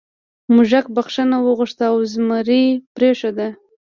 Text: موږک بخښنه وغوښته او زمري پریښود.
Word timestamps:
موږک 0.53 0.85
بخښنه 0.95 1.37
وغوښته 1.41 1.85
او 1.91 1.97
زمري 2.11 2.63
پریښود. 2.95 3.37